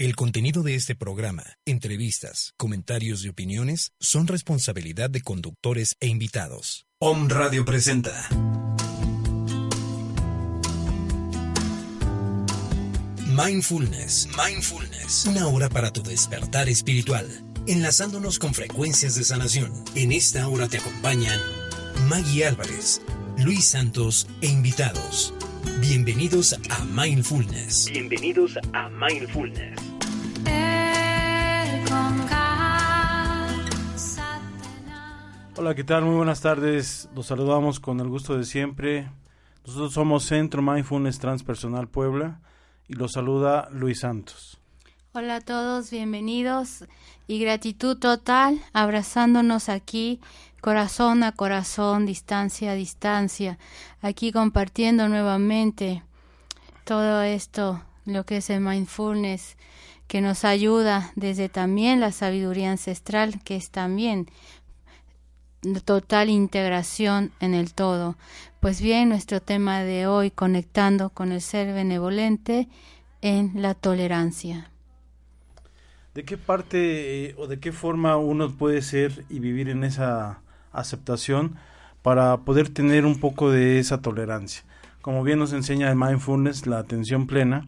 [0.00, 6.86] El contenido de este programa, entrevistas, comentarios y opiniones son responsabilidad de conductores e invitados.
[7.00, 8.28] Om Radio presenta.
[13.26, 17.26] Mindfulness, Mindfulness, una hora para tu despertar espiritual,
[17.66, 19.72] enlazándonos con frecuencias de sanación.
[19.96, 21.40] En esta hora te acompañan
[22.08, 23.02] Maggie Álvarez,
[23.36, 25.34] Luis Santos e invitados.
[25.80, 27.90] Bienvenidos a Mindfulness.
[27.92, 29.87] Bienvenidos a Mindfulness.
[35.60, 36.04] Hola, ¿qué tal?
[36.04, 37.08] Muy buenas tardes.
[37.16, 39.10] Los saludamos con el gusto de siempre.
[39.66, 42.40] Nosotros somos Centro Mindfulness Transpersonal Puebla
[42.86, 44.60] y los saluda Luis Santos.
[45.10, 46.84] Hola a todos, bienvenidos
[47.26, 50.20] y gratitud total, abrazándonos aquí,
[50.60, 53.58] corazón a corazón, distancia a distancia,
[54.00, 56.04] aquí compartiendo nuevamente
[56.84, 59.56] todo esto, lo que es el mindfulness,
[60.06, 64.30] que nos ayuda desde también la sabiduría ancestral, que es también
[65.84, 68.16] total integración en el todo.
[68.60, 72.68] Pues bien, nuestro tema de hoy, conectando con el ser benevolente
[73.22, 74.70] en la tolerancia.
[76.14, 80.40] ¿De qué parte eh, o de qué forma uno puede ser y vivir en esa
[80.72, 81.56] aceptación
[82.02, 84.64] para poder tener un poco de esa tolerancia?
[85.00, 87.66] Como bien nos enseña el mindfulness, la atención plena,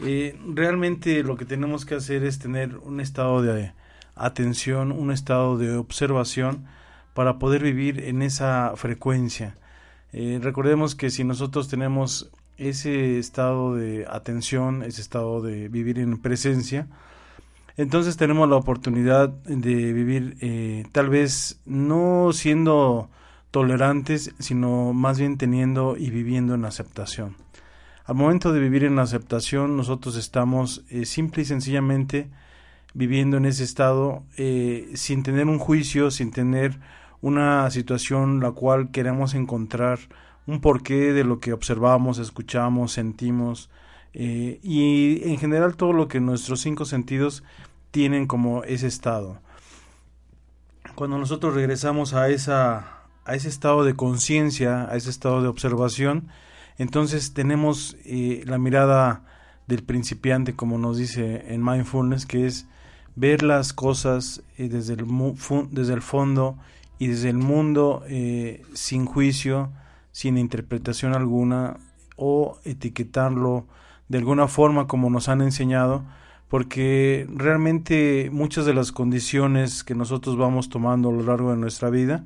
[0.00, 3.72] eh, realmente lo que tenemos que hacer es tener un estado de
[4.16, 6.66] atención, un estado de observación
[7.14, 9.54] para poder vivir en esa frecuencia.
[10.12, 16.18] Eh, recordemos que si nosotros tenemos ese estado de atención, ese estado de vivir en
[16.18, 16.86] presencia,
[17.76, 23.10] entonces tenemos la oportunidad de vivir eh, tal vez no siendo
[23.50, 27.36] tolerantes, sino más bien teniendo y viviendo en aceptación.
[28.04, 32.28] Al momento de vivir en aceptación, nosotros estamos eh, simple y sencillamente
[32.92, 34.22] viviendo en ese estado
[34.94, 36.78] sin tener un juicio, sin tener
[37.24, 39.98] una situación la cual queremos encontrar
[40.46, 43.70] un porqué de lo que observamos, escuchamos, sentimos,
[44.12, 47.42] eh, y en general todo lo que nuestros cinco sentidos
[47.92, 49.40] tienen como ese estado.
[50.96, 56.28] Cuando nosotros regresamos a, esa, a ese estado de conciencia, a ese estado de observación,
[56.76, 59.24] entonces tenemos eh, la mirada
[59.66, 62.66] del principiante, como nos dice en mindfulness, que es
[63.16, 65.06] ver las cosas eh, desde, el
[65.70, 66.58] desde el fondo
[66.98, 68.02] y desde el mundo
[68.74, 69.70] sin juicio,
[70.12, 71.76] sin interpretación alguna
[72.16, 73.66] o etiquetarlo
[74.08, 76.04] de alguna forma como nos han enseñado,
[76.48, 81.90] porque realmente muchas de las condiciones que nosotros vamos tomando a lo largo de nuestra
[81.90, 82.24] vida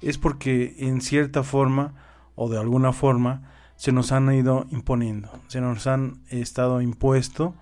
[0.00, 1.94] es porque en cierta forma
[2.36, 7.54] o de alguna forma se nos han ido imponiendo, se nos han estado impuesto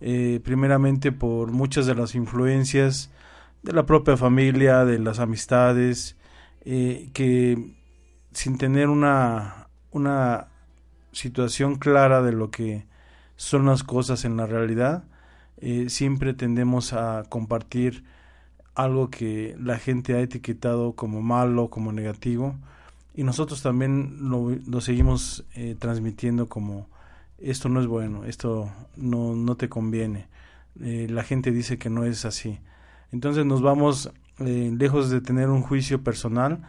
[0.00, 3.10] eh, primeramente por muchas de las influencias
[3.62, 6.16] de la propia familia, de las amistades,
[6.64, 7.74] eh, que
[8.32, 10.48] sin tener una, una
[11.12, 12.86] situación clara de lo que
[13.36, 15.04] son las cosas en la realidad,
[15.58, 18.04] eh, siempre tendemos a compartir
[18.74, 22.56] algo que la gente ha etiquetado como malo, como negativo,
[23.14, 26.88] y nosotros también lo, seguimos eh, transmitiendo como
[27.38, 30.28] esto no es bueno, esto no, no te conviene.
[30.80, 32.60] Eh, la gente dice que no es así.
[33.12, 36.62] Entonces nos vamos, lejos de tener un juicio personal,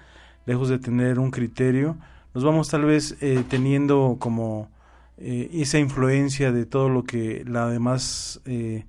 [0.46, 1.98] lejos de tener un criterio,
[2.34, 3.18] nos vamos tal vez
[3.50, 4.70] teniendo como
[5.24, 8.86] eh, esa influencia de todo lo que la demás, eh,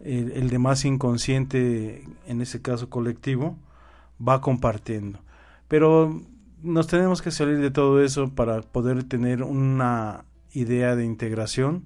[0.00, 3.56] el, demás inconsciente, en ese caso colectivo,
[4.20, 5.20] va compartiendo.
[5.68, 6.22] Pero
[6.60, 11.84] nos tenemos que salir de todo eso para poder tener una idea de integración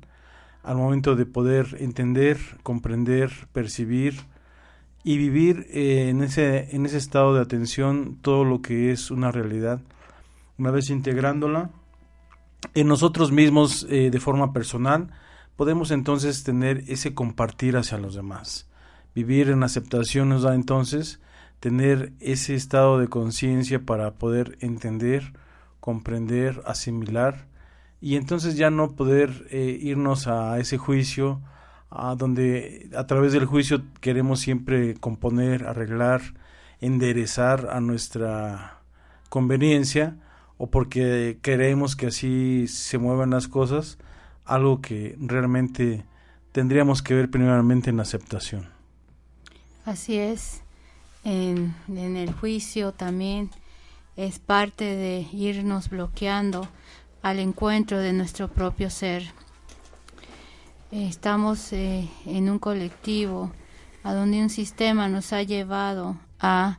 [0.63, 4.15] al momento de poder entender, comprender, percibir
[5.03, 9.33] y vivir eh, en, ese, en ese estado de atención todo lo que es una
[9.33, 9.81] realidad.
[10.59, 11.71] Una vez integrándola,
[12.75, 15.11] en nosotros mismos eh, de forma personal,
[15.57, 18.69] podemos entonces tener ese compartir hacia los demás.
[19.15, 21.21] Vivir en aceptación nos da entonces
[21.59, 25.33] tener ese estado de conciencia para poder entender,
[25.81, 27.47] comprender, asimilar
[28.01, 31.41] y entonces ya no poder eh, irnos a ese juicio
[32.17, 36.23] donde a través del juicio queremos siempre componer, arreglar,
[36.81, 38.81] enderezar a nuestra
[39.29, 40.17] conveniencia
[40.57, 43.99] o porque queremos que así se muevan las cosas,
[44.45, 46.05] algo que realmente
[46.53, 48.69] tendríamos que ver primeramente en aceptación.
[49.85, 50.63] Así es,
[51.25, 53.51] en el juicio también
[54.17, 56.69] es parte de irnos bloqueando
[57.23, 59.25] al encuentro de nuestro propio ser.
[60.91, 63.53] Estamos eh, en un colectivo
[64.03, 66.79] a donde un sistema nos ha llevado a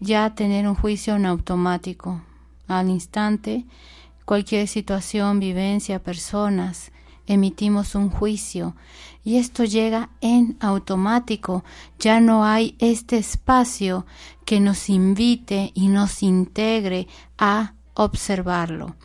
[0.00, 2.20] ya tener un juicio en automático.
[2.68, 3.64] Al instante
[4.24, 6.92] cualquier situación, vivencia, personas,
[7.26, 8.74] emitimos un juicio.
[9.24, 11.64] Y esto llega en automático.
[11.98, 14.06] Ya no hay este espacio
[14.44, 17.06] que nos invite y nos integre
[17.38, 18.96] a observarlo,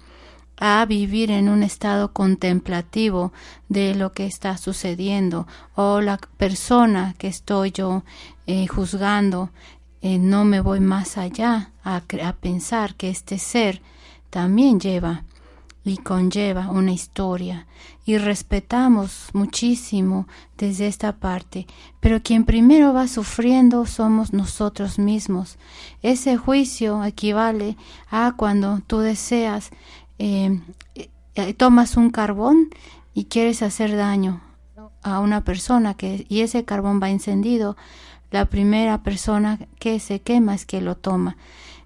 [0.57, 3.31] a vivir en un estado contemplativo
[3.69, 8.03] de lo que está sucediendo o la persona que estoy yo
[8.47, 9.51] eh, juzgando.
[10.01, 13.81] Eh, no me voy más allá a, a pensar que este ser
[14.29, 15.23] también lleva
[15.87, 17.65] y conlleva una historia
[18.05, 20.27] y respetamos muchísimo
[20.57, 21.67] desde esta parte,
[21.99, 25.57] pero quien primero va sufriendo somos nosotros mismos.
[26.01, 27.77] Ese juicio equivale
[28.09, 29.71] a cuando tú deseas,
[30.19, 30.59] eh,
[31.35, 32.69] eh, tomas un carbón
[33.13, 34.41] y quieres hacer daño
[35.03, 37.77] a una persona que, y ese carbón va encendido,
[38.31, 41.37] la primera persona que se quema es que lo toma.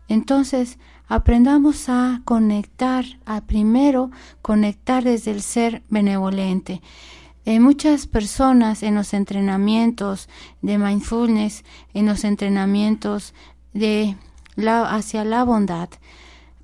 [0.07, 4.11] Entonces, aprendamos a conectar, a primero
[4.41, 6.81] conectar desde el ser benevolente.
[7.45, 10.29] Eh, muchas personas en los entrenamientos
[10.61, 11.63] de mindfulness,
[11.93, 13.33] en los entrenamientos
[13.73, 14.15] de
[14.55, 15.89] la, hacia la bondad,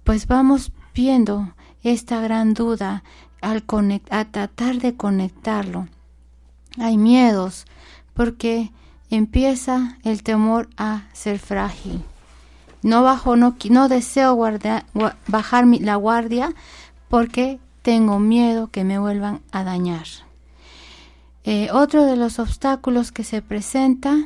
[0.04, 3.04] pues vamos viendo esta gran duda
[3.42, 3.64] al
[4.10, 5.88] a tratar de conectarlo.
[6.80, 7.66] Hay miedos
[8.14, 8.72] porque
[9.10, 12.04] empieza el temor a ser frágil.
[12.82, 14.38] No bajo, no, no deseo
[15.28, 16.54] bajar mi, la guardia
[17.10, 20.06] porque tengo miedo que me vuelvan a dañar.
[21.44, 24.18] Eh, otro de los obstáculos que se presenta,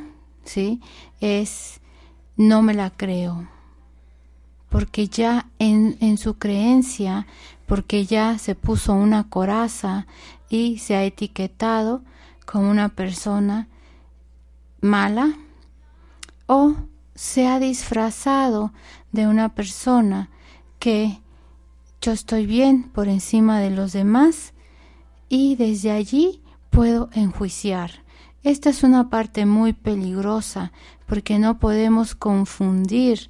[0.44, 0.80] sí,
[1.20, 1.80] es
[2.36, 3.48] no me la creo,
[4.72, 7.26] porque ya en, su creencia,
[7.66, 10.06] porque ya se puso una coraza
[10.48, 12.02] y se ha etiquetado
[12.46, 13.68] como una persona
[14.80, 15.34] mala
[16.46, 16.74] o
[17.14, 18.72] se ha disfrazado
[19.12, 20.30] de una persona
[20.78, 21.20] que
[22.00, 24.54] yo estoy bien por encima de los demás
[25.28, 26.40] y desde allí
[26.70, 28.02] puedo enjuiciar.
[28.42, 30.72] Esta es una parte muy peligrosa
[31.06, 33.28] porque no podemos confundir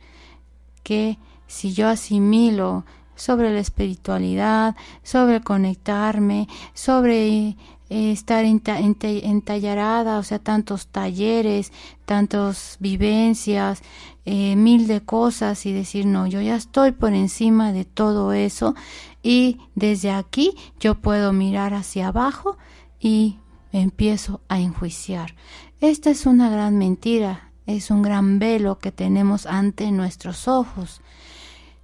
[0.85, 1.19] que
[1.53, 2.85] si yo asimilo
[3.15, 7.57] sobre la espiritualidad, sobre conectarme, sobre
[7.91, 11.71] eh, estar entallarada, o sea, tantos talleres,
[12.07, 13.83] tantas vivencias,
[14.25, 18.75] eh, mil de cosas y decir, no, yo ya estoy por encima de todo eso
[19.23, 22.57] y desde aquí yo puedo mirar hacia abajo
[22.99, 23.37] y
[23.73, 25.35] empiezo a enjuiciar.
[25.81, 31.03] Esta es una gran mentira, es un gran velo que tenemos ante nuestros ojos.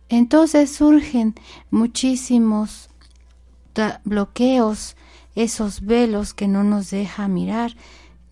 [0.08, 1.34] Entonces surgen
[1.70, 2.88] muchísimos
[4.04, 4.96] bloqueos
[5.34, 7.76] esos velos que no nos deja mirar,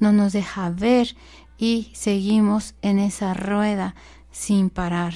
[0.01, 1.17] no nos deja ver
[1.59, 3.95] y seguimos en esa rueda
[4.33, 5.15] sin parar.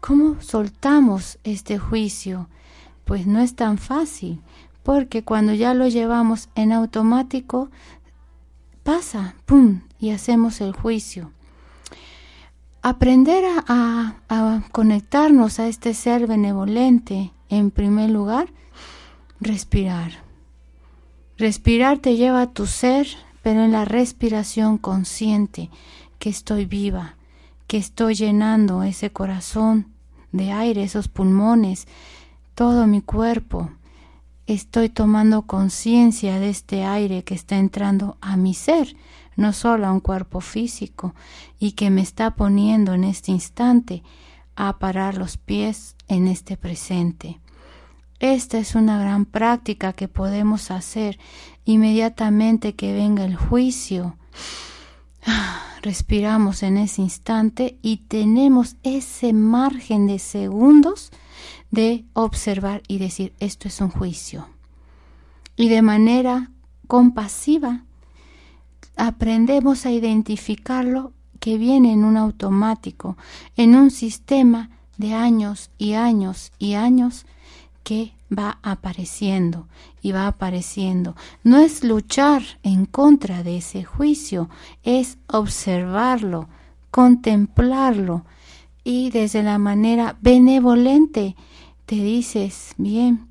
[0.00, 2.48] ¿Cómo soltamos este juicio?
[3.04, 4.40] Pues no es tan fácil,
[4.82, 7.70] porque cuando ya lo llevamos en automático,
[8.84, 11.32] pasa, ¡pum!, y hacemos el juicio.
[12.88, 18.46] Aprender a, a, conectarnos a este ser benevolente, en primer lugar,
[19.40, 20.12] respirar.
[21.36, 23.08] Respirar te lleva a tu ser,
[23.42, 25.68] pero en la respiración consciente
[26.20, 27.16] que estoy viva,
[27.66, 29.88] que estoy llenando ese corazón
[30.30, 31.88] de aire, esos pulmones,
[32.54, 33.72] todo mi cuerpo.
[34.46, 38.94] Estoy tomando conciencia de este aire que está entrando a mi ser,
[39.36, 41.14] no solo a un cuerpo físico,
[41.58, 44.02] y que me está poniendo en este instante
[44.56, 47.40] a parar los pies en este presente.
[48.18, 51.18] Esta es una gran práctica que podemos hacer
[51.66, 54.16] inmediatamente que venga el juicio.
[55.82, 61.12] Respiramos en ese instante y tenemos ese margen de segundos
[61.70, 64.48] de observar y decir esto es un juicio.
[65.56, 66.50] Y de manera
[66.86, 67.84] compasiva
[68.96, 73.16] aprendemos a identificarlo que viene en un automático,
[73.56, 77.26] en un sistema de años y años y años
[77.84, 79.68] que va apareciendo
[80.02, 81.14] y va apareciendo.
[81.44, 84.48] No es luchar en contra de ese juicio,
[84.82, 86.48] es observarlo,
[86.90, 88.24] contemplarlo
[88.82, 91.36] y desde la manera benevolente
[91.86, 93.28] te dices, bien,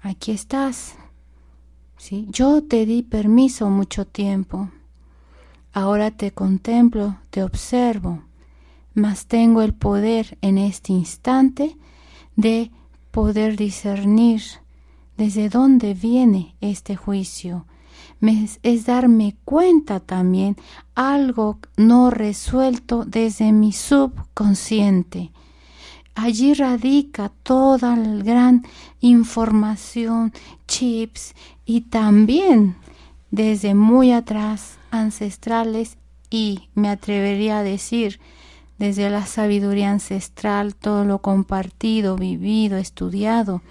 [0.00, 0.94] aquí estás.
[1.98, 2.26] ¿Sí?
[2.30, 4.70] Yo te di permiso mucho tiempo.
[5.72, 8.22] Ahora te contemplo, te observo,
[8.94, 11.76] mas tengo el poder en este instante
[12.36, 12.70] de
[13.10, 14.42] poder discernir
[15.16, 17.64] desde dónde viene este juicio
[18.62, 20.56] es darme cuenta también
[20.94, 25.32] algo no resuelto desde mi subconsciente.
[26.14, 28.64] Allí radica toda la gran
[29.00, 30.32] información,
[30.68, 32.76] chips y también
[33.30, 35.98] desde muy atrás ancestrales
[36.30, 38.20] y me atrevería a decir
[38.78, 43.62] desde la sabiduría ancestral todo lo compartido, vivido, estudiado,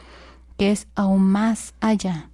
[0.58, 2.30] que es aún más allá.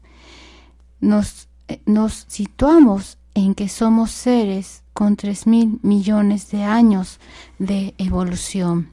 [1.00, 7.20] Nos, eh, nos situamos en que somos seres con tres mil millones de años
[7.60, 8.90] de evolución.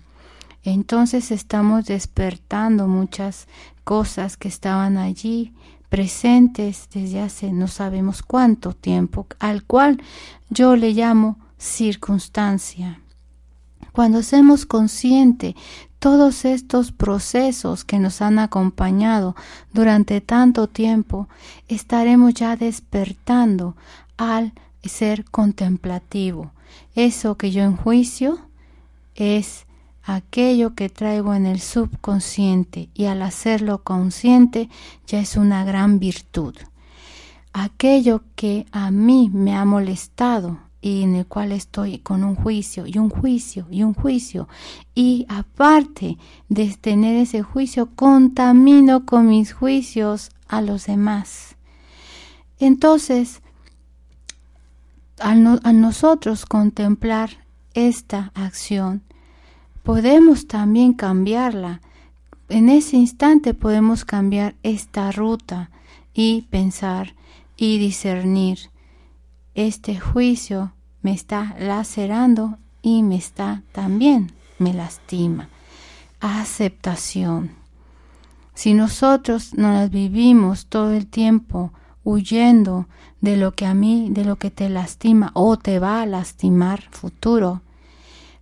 [0.63, 3.49] Entonces estamos despertando muchas
[3.85, 5.53] cosas que estaban allí
[5.95, 10.03] presentes desde hace no sabemos cuánto tiempo, al cual
[10.51, 13.01] yo le llamo circunstancia.
[13.93, 15.55] Cuando hacemos consciente
[16.01, 19.37] todos estos procesos que nos han acompañado
[19.73, 21.29] durante tanto tiempo,
[21.69, 23.77] estaremos ya despertando
[24.17, 26.51] al ser contemplativo.
[26.97, 28.41] Eso que yo enjuicio
[29.15, 29.64] es
[30.05, 34.69] aquello que traigo en el subconsciente y al hacerlo consciente
[35.07, 36.55] ya es una gran virtud.
[37.53, 42.87] Aquello que a mí me ha molestado y en el cual estoy con un juicio
[42.87, 44.49] y un juicio y un juicio
[44.95, 46.19] y aparte
[46.51, 51.57] de tener ese juicio contamino con mis juicios a los demás.
[52.59, 53.41] Entonces,
[55.19, 57.31] al a nosotros contemplar
[57.73, 59.03] esta acción,
[59.85, 61.81] podemos también cambiarla.
[62.49, 65.71] En ese instante podemos cambiar esta ruta
[66.13, 67.15] y pensar
[67.57, 68.59] y discernir.
[69.55, 70.73] Este juicio
[71.03, 75.49] me está lacerando y me está también me lastima.
[76.21, 77.51] Aceptación.
[78.55, 81.73] Si nosotros no las vivimos todo el tiempo
[82.05, 82.87] huyendo
[83.21, 86.85] de lo que a mí, de lo que te lastima o te va a lastimar
[86.91, 87.63] futuro,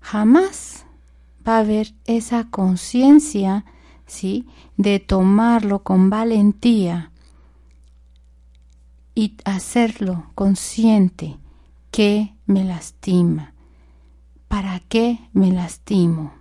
[0.01, 0.85] jamás
[1.47, 3.65] va a haber esa conciencia,
[4.07, 4.47] ¿sí?
[4.77, 7.13] De tomarlo con valentía
[9.15, 11.39] y hacerlo consciente
[11.91, 13.55] que me lastima.
[14.49, 16.35] ¿Para qué me lastimo?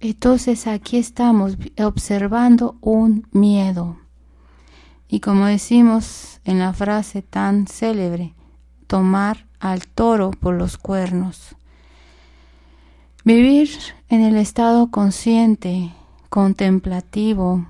[0.00, 3.98] Entonces aquí estamos observando un miedo.
[5.08, 8.34] Y como decimos en la frase tan célebre,
[8.86, 11.56] tomar al toro por los cuernos.
[13.28, 13.68] Vivir
[14.08, 15.92] en el estado consciente,
[16.30, 17.66] contemplativo,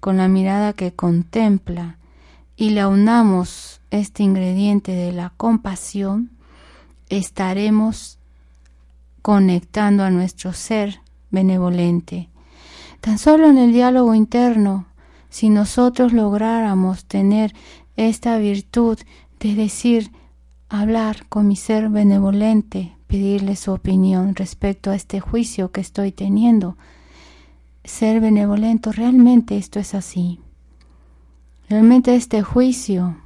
[0.00, 1.96] con la mirada que contempla,
[2.56, 6.30] y la unamos este ingrediente de la compasión,
[7.08, 8.18] estaremos
[9.22, 11.00] conectando a nuestro ser
[11.30, 12.28] benevolente.
[13.00, 14.88] Tan solo en el diálogo interno,
[15.30, 17.54] si nosotros lográramos tener
[17.96, 18.98] esta virtud
[19.40, 20.10] de decir,
[20.68, 26.76] hablar con mi ser benevolente, pedirle su opinión respecto a este juicio que estoy teniendo.
[27.82, 30.40] Ser benevolento, realmente esto es así.
[31.68, 33.16] Realmente este juicio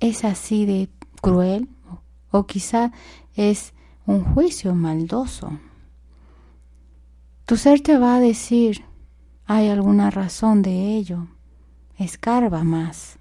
[0.00, 0.90] es así de
[1.22, 1.68] cruel
[2.30, 2.92] o quizá
[3.34, 3.72] es
[4.04, 5.58] un juicio maldoso.
[7.46, 8.84] Tu ser te va a decir,
[9.46, 11.28] hay alguna razón de ello.
[11.98, 13.18] Escarba más.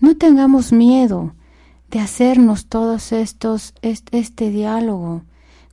[0.00, 1.34] No tengamos miedo
[1.90, 5.22] de hacernos todos estos, este, diálogo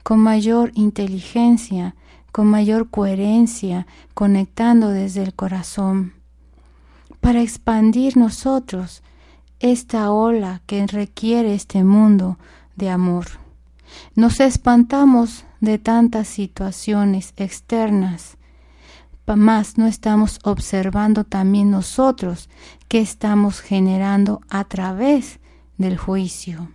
[0.04, 1.96] con mayor inteligencia,
[2.32, 6.14] con mayor coherencia, conectando desde el corazón,
[7.20, 9.04] para expandir nosotros
[9.60, 12.38] esta ola que requiere este mundo
[12.76, 13.26] de amor.
[14.16, 18.38] Nos espantamos de tantas situaciones externas,
[19.36, 22.50] más no estamos observando también nosotros
[22.88, 25.40] que estamos generando a través
[25.78, 26.70] del juicio.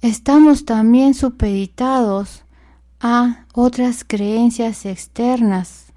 [0.00, 2.44] Estamos también supeditados
[3.00, 5.92] a otras creencias externas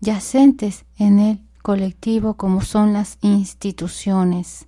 [0.00, 4.66] yacentes en el colectivo como son las instituciones.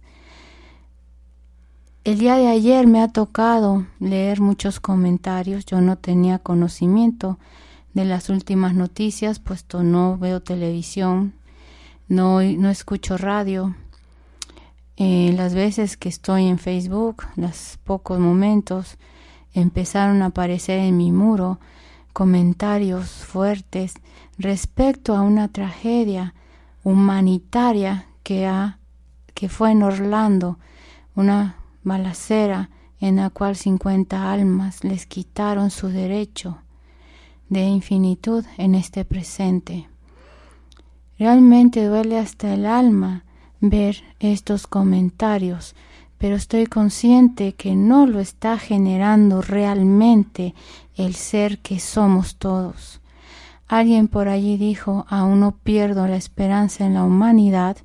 [2.05, 7.39] El día de ayer me ha tocado leer muchos comentarios, yo no tenía conocimiento
[7.95, 11.35] de las últimas noticias, puesto no veo televisión,
[12.09, 13.75] no, no escucho radio,
[14.97, 18.97] eh, las veces que estoy en Facebook, los pocos momentos,
[19.53, 21.59] empezaron a aparecer en mi muro
[22.13, 23.95] comentarios fuertes
[24.39, 26.35] respecto a una tragedia
[26.83, 28.79] humanitaria que, ha,
[29.35, 30.59] que fue en Orlando,
[31.15, 36.59] una balacera en la cual 50 almas les quitaron su derecho
[37.51, 39.89] de infinitud en este presente.
[41.19, 43.26] Realmente duele hasta el alma
[43.61, 45.75] ver estos comentarios,
[46.19, 50.55] pero estoy consciente que no lo está generando realmente
[50.95, 53.01] el ser que somos todos.
[53.69, 57.77] Alguien por allí dijo, aún no pierdo la esperanza en la humanidad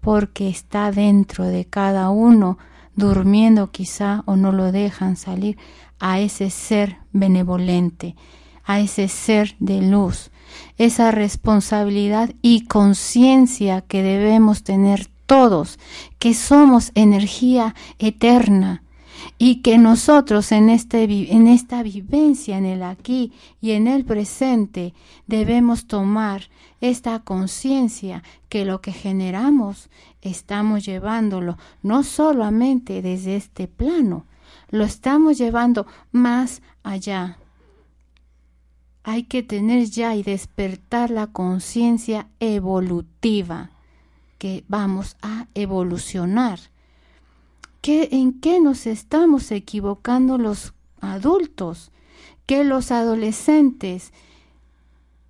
[0.00, 2.58] porque está dentro de cada uno,
[2.94, 5.56] durmiendo quizá o no lo dejan salir
[6.00, 8.16] a ese ser benevolente,
[8.64, 10.30] a ese ser de luz,
[10.76, 15.78] esa responsabilidad y conciencia que debemos tener todos,
[16.18, 18.82] que somos energía eterna,
[19.36, 24.94] y que nosotros en, este, en esta vivencia, en el aquí y en el presente,
[25.26, 26.48] debemos tomar
[26.80, 29.90] esta conciencia que lo que generamos
[30.22, 34.26] estamos llevándolo no solamente desde este plano,
[34.70, 37.38] lo estamos llevando más allá.
[39.04, 43.70] Hay que tener ya y despertar la conciencia evolutiva
[44.38, 46.58] que vamos a evolucionar
[47.90, 51.90] ¿En qué nos estamos equivocando los adultos?
[52.44, 54.12] Que los adolescentes,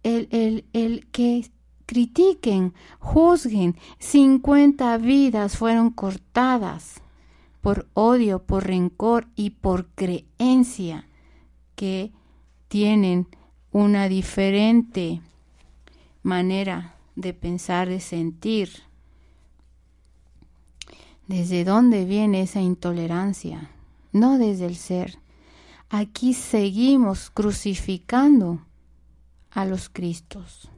[0.03, 1.51] el, el, el que
[1.87, 7.01] critiquen, juzguen, 50 vidas fueron cortadas
[7.61, 11.07] por odio, por rencor y por creencia
[11.77, 12.11] que
[12.67, 13.29] tienen
[13.71, 15.21] una diferente
[16.25, 18.88] manera de pensar, de sentir.
[21.29, 23.71] ¿Desde dónde viene esa intolerancia?
[24.13, 25.19] No desde el ser.
[25.91, 28.63] Aquí seguimos crucificando
[29.51, 30.71] a los Cristos.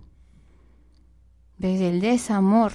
[1.56, 2.72] Desde el desamor,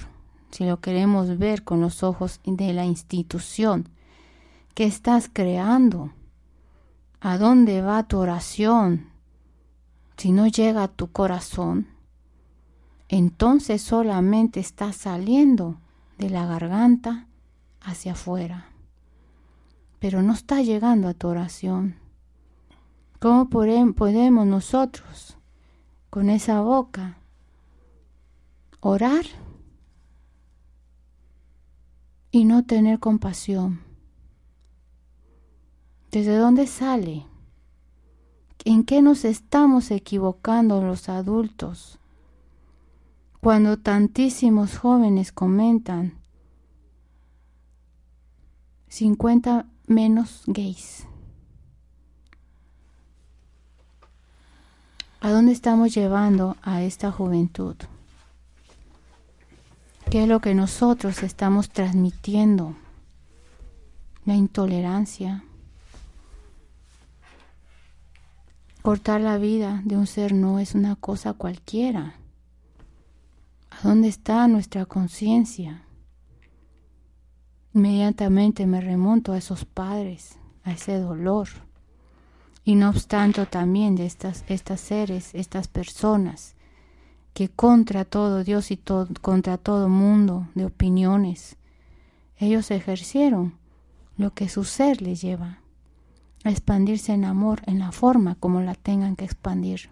[0.50, 3.90] si lo queremos ver con los ojos de la institución,
[4.74, 6.12] ¿qué estás creando?
[7.20, 9.10] ¿A dónde va tu oración?
[10.16, 11.88] Si no llega a tu corazón,
[13.10, 15.76] entonces solamente está saliendo
[16.16, 17.25] de la garganta
[17.86, 18.66] hacia afuera,
[20.00, 21.96] pero no está llegando a tu oración.
[23.20, 25.38] ¿Cómo podemos nosotros,
[26.10, 27.18] con esa boca,
[28.80, 29.24] orar
[32.32, 33.80] y no tener compasión?
[36.10, 37.24] ¿Desde dónde sale?
[38.64, 42.00] ¿En qué nos estamos equivocando los adultos?
[43.40, 46.25] Cuando tantísimos jóvenes comentan
[48.96, 51.06] 50 menos gays.
[55.20, 57.76] ¿A dónde estamos llevando a esta juventud?
[60.10, 62.74] ¿Qué es lo que nosotros estamos transmitiendo?
[64.24, 65.44] La intolerancia.
[68.80, 72.14] Cortar la vida de un ser no es una cosa cualquiera.
[73.68, 75.85] ¿A dónde está nuestra conciencia?
[77.76, 81.48] Inmediatamente me remonto a esos padres, a ese dolor.
[82.64, 86.54] Y no obstante también de estas, estas seres, estas personas,
[87.34, 91.56] que contra todo Dios y contra todo mundo de opiniones,
[92.38, 93.58] ellos ejercieron
[94.16, 95.58] lo que su ser les lleva,
[96.44, 99.90] a expandirse en amor en la forma como la tengan que expandir.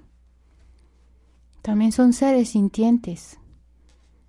[1.60, 3.38] También son seres sintientes,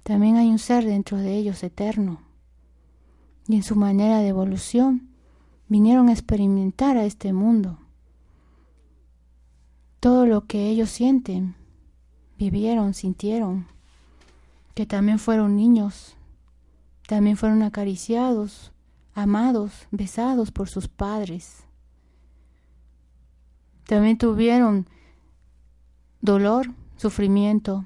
[0.04, 2.25] también hay un ser dentro de ellos eterno,
[3.48, 5.10] y en su manera de evolución
[5.68, 7.80] vinieron a experimentar a este mundo.
[10.00, 11.56] Todo lo que ellos sienten,
[12.38, 13.68] vivieron, sintieron,
[14.74, 16.16] que también fueron niños,
[17.08, 18.72] también fueron acariciados,
[19.14, 21.64] amados, besados por sus padres.
[23.86, 24.88] También tuvieron
[26.22, 27.86] dolor, sufrimiento,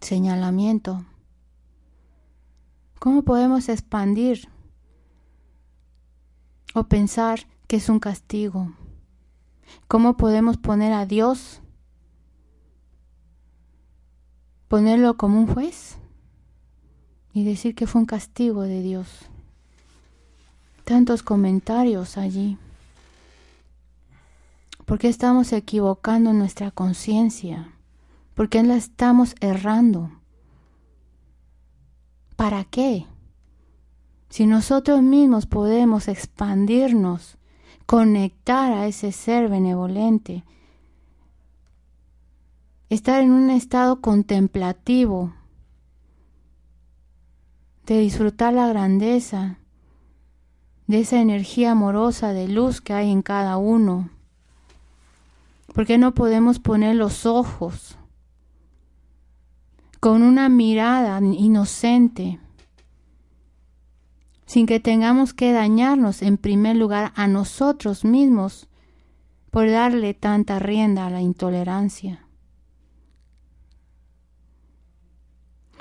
[0.00, 1.04] señalamiento,
[3.00, 4.46] ¿Cómo podemos expandir
[6.74, 8.74] o pensar que es un castigo?
[9.88, 11.62] ¿Cómo podemos poner a Dios,
[14.68, 15.96] ponerlo como un juez
[17.32, 19.08] y decir que fue un castigo de Dios?
[20.84, 22.58] Tantos comentarios allí.
[24.84, 27.72] ¿Por qué estamos equivocando nuestra conciencia?
[28.34, 30.19] ¿Por qué la estamos errando?
[32.40, 33.04] ¿Para qué?
[34.30, 37.36] Si nosotros mismos podemos expandirnos,
[37.84, 40.42] conectar a ese ser benevolente,
[42.88, 45.34] estar en un estado contemplativo,
[47.84, 49.58] de disfrutar la grandeza,
[50.86, 54.08] de esa energía amorosa de luz que hay en cada uno.
[55.74, 57.98] ¿Por qué no podemos poner los ojos
[60.00, 62.40] con una mirada inocente
[64.50, 68.68] sin que tengamos que dañarnos en primer lugar a nosotros mismos
[69.52, 72.26] por darle tanta rienda a la intolerancia.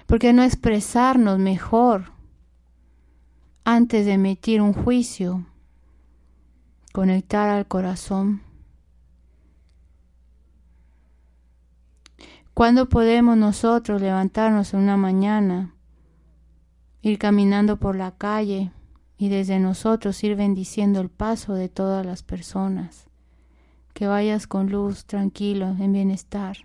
[0.06, 2.12] ¿Por qué no expresarnos mejor
[3.64, 5.48] antes de emitir un juicio?
[6.94, 8.44] Conectar al corazón.
[12.60, 15.76] ¿Cuándo podemos nosotros levantarnos en una mañana
[17.02, 18.74] ir caminando por la calle
[19.18, 23.08] y desde nosotros ir bendiciendo el paso de todas las personas.
[23.94, 26.58] Que vayas con luz, tranquilo, en bienestar.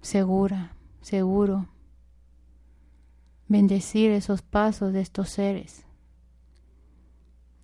[0.00, 1.68] Segura, seguro.
[3.46, 5.86] Bendecir esos pasos de estos seres.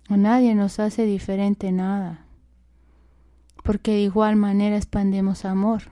[0.07, 2.25] A nadie nos hace diferente nada,
[3.63, 5.83] porque de igual manera expandemos amor.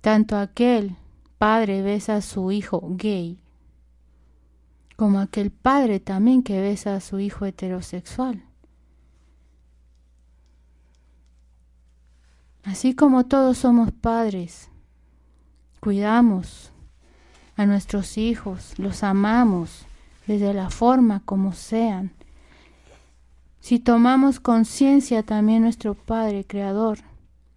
[0.00, 0.96] Tanto aquel
[1.38, 3.38] padre besa a su hijo gay,
[4.96, 8.42] como aquel padre también que besa a su hijo heterosexual.
[12.62, 14.70] Así como todos somos padres,
[15.80, 16.72] cuidamos
[17.56, 19.84] a nuestros hijos, los amamos
[20.26, 22.12] desde la forma como sean.
[23.64, 26.98] Si tomamos conciencia también nuestro Padre Creador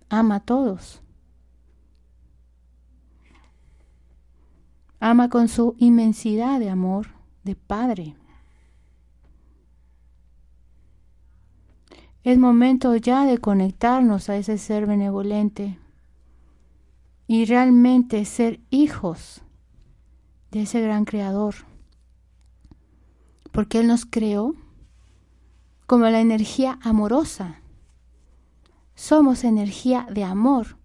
[0.07, 1.01] ama a todos.
[5.01, 7.07] ama con su inmensidad de amor
[7.43, 8.15] de Padre.
[12.23, 15.77] Es momento ya de conectarnos a ese ser benevolente
[17.27, 19.41] y realmente ser hijos
[20.51, 21.55] de ese gran creador.
[23.51, 24.55] Porque Él nos creó
[25.87, 27.61] como la energía amorosa.
[28.93, 30.77] Somos energía de amor,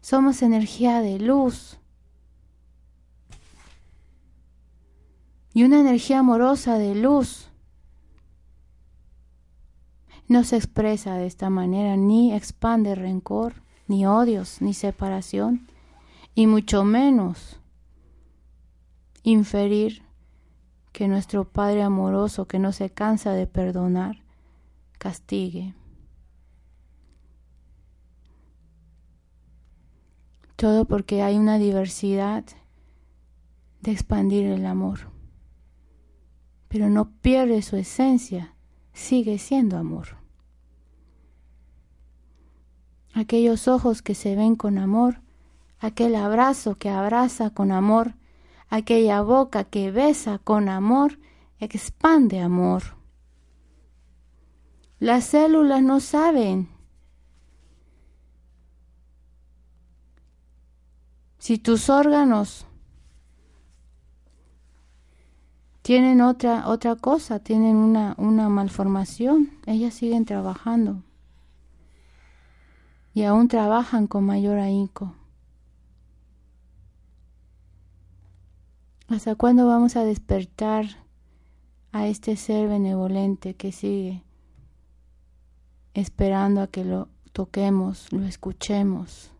[0.00, 1.78] somos energía de luz,
[5.52, 7.48] y una energía amorosa de luz
[10.28, 13.54] no se expresa de esta manera, ni expande rencor,
[13.86, 15.66] ni odios, ni separación,
[16.34, 17.58] y mucho menos
[19.24, 20.02] inferir
[20.92, 24.22] que nuestro Padre amoroso, que no se cansa de perdonar,
[24.98, 25.74] castigue.
[30.56, 32.44] Todo porque hay una diversidad
[33.80, 35.18] de expandir el amor
[36.68, 38.54] pero no pierde su esencia,
[38.92, 40.18] sigue siendo amor.
[43.14, 45.22] Aquellos ojos que se ven con amor,
[45.80, 48.14] aquel abrazo que abraza con amor,
[48.68, 51.18] aquella boca que besa con amor,
[51.58, 52.97] expande amor.
[55.00, 56.68] Las células no saben.
[61.38, 62.66] Si tus órganos
[65.82, 71.04] tienen otra, otra cosa, tienen una, una malformación, ellas siguen trabajando.
[73.14, 75.14] Y aún trabajan con mayor ahínco.
[79.06, 80.86] ¿Hasta cuándo vamos a despertar
[81.92, 84.22] a este ser benevolente que sigue
[86.00, 89.32] esperando a que lo toquemos, lo escuchemos,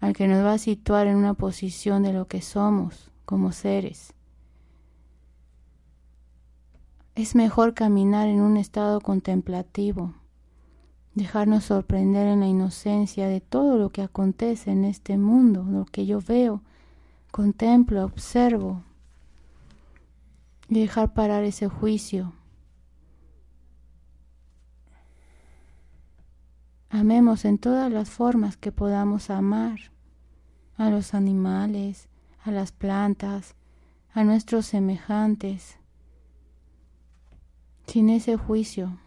[0.00, 4.14] al que nos va a situar en una posición de lo que somos como seres?
[7.14, 10.14] Es mejor caminar en un estado contemplativo,
[11.14, 16.06] dejarnos sorprender en la inocencia de todo lo que acontece en este mundo, lo que
[16.06, 16.62] yo veo,
[17.32, 18.82] contemplo, observo,
[20.70, 22.37] y dejar parar ese juicio.
[26.90, 29.78] Amemos en todas las formas que podamos amar
[30.76, 32.08] a los animales,
[32.44, 33.54] a las plantas,
[34.14, 35.76] a nuestros semejantes,
[37.86, 38.98] sin ese juicio.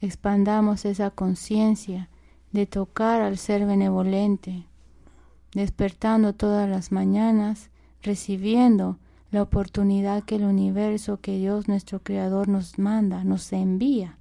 [0.00, 2.08] Expandamos esa conciencia
[2.50, 4.66] de tocar al ser benevolente,
[5.52, 7.70] despertando todas las mañanas,
[8.02, 8.98] recibiendo
[9.30, 14.18] la oportunidad que el universo, que Dios nuestro Creador nos manda, nos envía,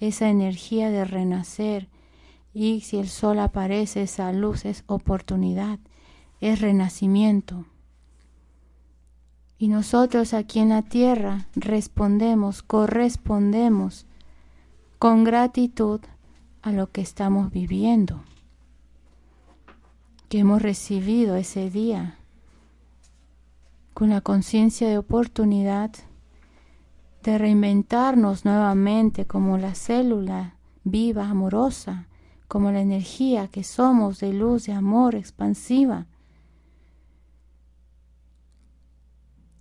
[0.00, 1.88] esa energía de renacer.
[2.52, 5.78] Y si el sol aparece, esa luz es oportunidad,
[6.40, 7.66] es renacimiento.
[9.58, 14.06] Y nosotros aquí en la tierra respondemos, correspondemos
[14.98, 16.00] con gratitud
[16.62, 18.22] a lo que estamos viviendo,
[20.28, 22.19] que hemos recibido ese día,
[24.00, 25.90] con la conciencia de oportunidad
[27.22, 32.08] de reinventarnos nuevamente como la célula viva, amorosa,
[32.48, 36.06] como la energía que somos de luz, de amor expansiva,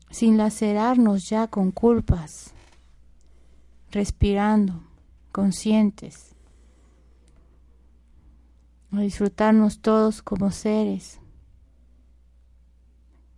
[0.09, 2.53] sin lacerarnos ya con culpas,
[3.91, 4.81] respirando,
[5.33, 6.33] conscientes,
[8.93, 11.18] a disfrutarnos todos como seres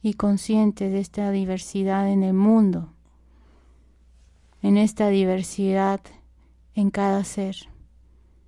[0.02, 2.94] y conscientes de esta diversidad en el mundo,
[4.62, 6.02] en esta diversidad
[6.74, 7.56] en cada ser.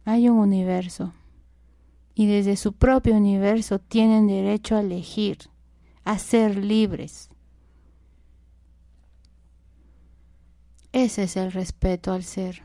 [0.05, 1.13] Hay un universo
[2.15, 5.37] y desde su propio universo tienen derecho a elegir,
[6.03, 7.29] a ser libres.
[10.91, 12.61] Ese es el respeto al ser.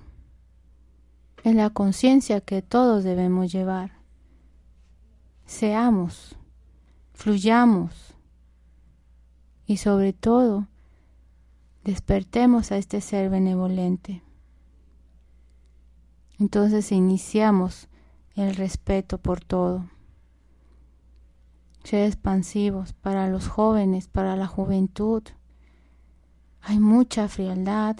[1.44, 3.92] Es la conciencia que todos debemos llevar.
[5.46, 6.36] Seamos,
[7.14, 8.07] fluyamos
[9.68, 10.66] y sobre todo
[11.84, 14.22] despertemos a este ser benevolente.
[16.38, 17.88] Entonces iniciamos
[18.34, 19.84] el respeto por todo.
[21.84, 25.22] Ser expansivos para los jóvenes, para la juventud.
[26.62, 27.96] Hay mucha frialdad,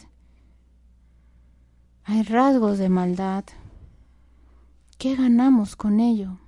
[2.05, 3.45] hay rasgos de maldad.
[4.97, 6.39] ¿Qué ganamos con ello?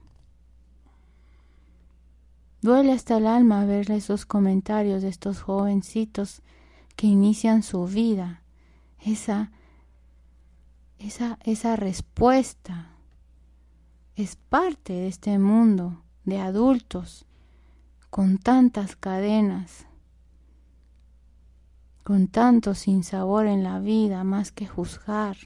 [2.62, 6.42] Duele hasta el alma ver esos comentarios de estos jovencitos
[6.94, 8.42] que inician su vida,
[9.00, 9.50] esa,
[10.98, 12.90] esa, esa respuesta
[14.14, 17.24] es parte de este mundo de adultos
[18.10, 19.86] con tantas cadenas,
[22.04, 25.36] con tanto sinsabor en la vida más que juzgar.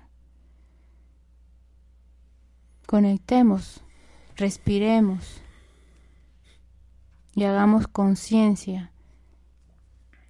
[2.86, 3.82] Conectemos,
[4.34, 5.43] respiremos
[7.34, 8.92] y hagamos conciencia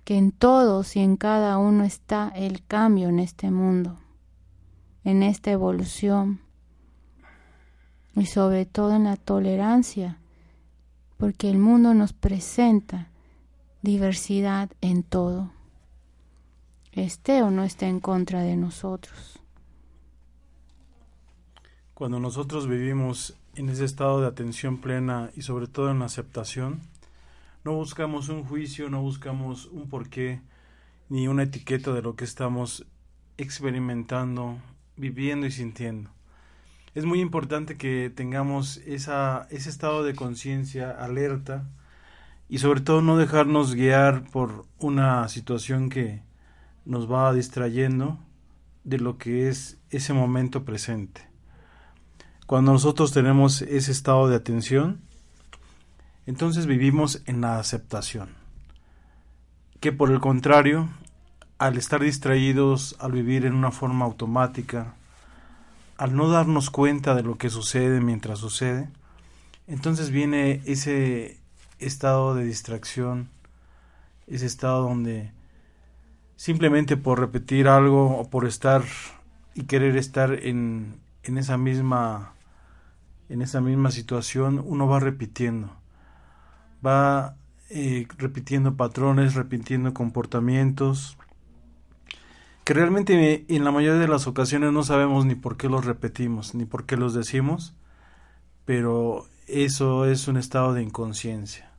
[0.04, 3.98] que en todos y en cada uno está el cambio en este mundo,
[5.02, 6.40] en esta evolución
[8.14, 10.18] y sobre todo en la tolerancia,
[11.16, 13.08] porque el mundo nos presenta
[13.82, 15.50] diversidad en todo,
[16.92, 19.40] esté o no esté en contra de nosotros.
[21.94, 26.80] Cuando nosotros vivimos en ese estado de atención plena y sobre todo en aceptación,
[27.64, 30.42] no buscamos un juicio, no buscamos un porqué,
[31.08, 32.86] ni una etiqueta de lo que estamos
[33.38, 34.58] experimentando,
[34.96, 36.10] viviendo y sintiendo.
[36.94, 41.66] Es muy importante que tengamos esa, ese estado de conciencia alerta
[42.48, 46.22] y sobre todo no dejarnos guiar por una situación que
[46.84, 48.18] nos va distrayendo
[48.84, 51.22] de lo que es ese momento presente.
[52.46, 55.00] Cuando nosotros tenemos ese estado de atención,
[56.26, 58.30] entonces vivimos en la aceptación.
[59.80, 60.88] Que por el contrario,
[61.58, 64.94] al estar distraídos, al vivir en una forma automática,
[65.96, 68.88] al no darnos cuenta de lo que sucede mientras sucede,
[69.66, 71.38] entonces viene ese
[71.78, 73.28] estado de distracción,
[74.26, 75.32] ese estado donde
[76.36, 78.82] simplemente por repetir algo o por estar
[79.54, 82.32] y querer estar en, en esa misma
[83.28, 85.74] en esa misma situación uno va repitiendo
[86.84, 87.36] va
[87.70, 91.16] eh, repitiendo patrones repitiendo comportamientos
[92.64, 96.54] que realmente en la mayoría de las ocasiones no sabemos ni por qué los repetimos
[96.54, 97.74] ni por qué los decimos
[98.64, 101.70] pero eso es un estado de inconsciencia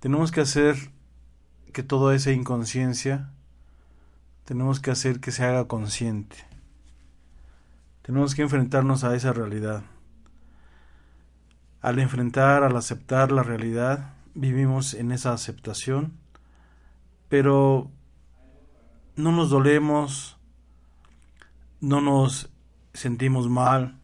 [0.00, 0.76] tenemos que hacer
[1.72, 3.30] que toda esa inconsciencia
[4.48, 6.36] tenemos que hacer que se haga consciente.
[8.00, 9.82] Tenemos que enfrentarnos a esa realidad.
[11.80, 16.12] Al enfrentar, al aceptar la realidad, vivimos en esa aceptación,
[17.28, 17.90] pero
[19.16, 20.38] no nos dolemos,
[21.80, 22.50] no nos
[22.94, 23.98] sentimos mal,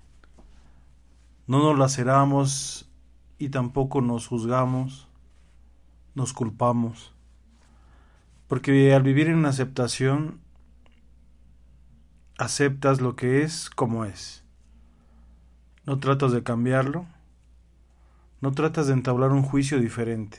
[1.46, 2.90] no nos laceramos
[3.38, 5.08] y tampoco nos juzgamos,
[6.14, 7.12] nos culpamos.
[8.46, 10.40] Porque al vivir en aceptación,
[12.38, 14.44] aceptas lo que es como es.
[15.86, 17.06] No tratas de cambiarlo,
[18.44, 20.38] no tratas de entablar un juicio diferente.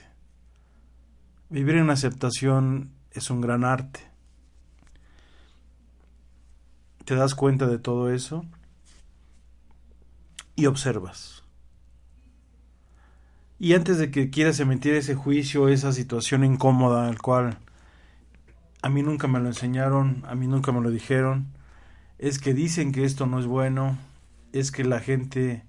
[1.49, 3.99] Vivir en aceptación es un gran arte.
[7.03, 8.45] Te das cuenta de todo eso
[10.55, 11.43] y observas.
[13.57, 17.57] Y antes de que quieras emitir ese juicio, esa situación incómoda al cual
[18.83, 21.47] a mí nunca me lo enseñaron, a mí nunca me lo dijeron,
[22.19, 23.97] es que dicen que esto no es bueno,
[24.53, 25.65] es que la gente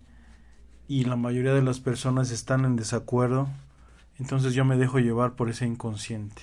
[0.88, 3.48] y la mayoría de las personas están en desacuerdo,
[4.18, 6.42] entonces yo me dejo llevar por ese inconsciente,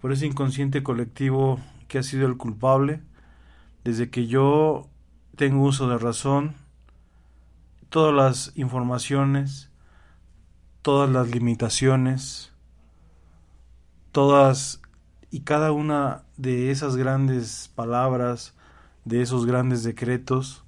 [0.00, 3.02] por ese inconsciente colectivo que ha sido el culpable,
[3.84, 4.88] desde que yo
[5.36, 6.54] tengo uso de razón,
[7.88, 9.70] todas las informaciones,
[10.82, 12.52] todas las limitaciones,
[14.12, 14.80] todas
[15.30, 18.54] y cada una de esas grandes palabras,
[19.04, 20.64] de esos grandes decretos